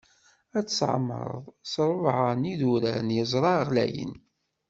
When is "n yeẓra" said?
3.03-3.53